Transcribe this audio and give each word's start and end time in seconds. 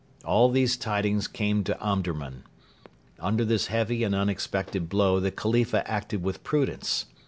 All 0.25 0.49
these 0.49 0.77
tidings 0.77 1.27
came 1.27 1.63
to 1.63 1.79
Omdurman. 1.79 2.43
Under 3.19 3.45
this 3.45 3.67
heavy 3.67 4.03
and 4.03 4.15
unexpected 4.15 4.89
blow 4.89 5.19
the 5.19 5.29
Khalifa 5.29 5.87
acted 5.87 6.23
with 6.23 6.43
prudence. 6.43 7.05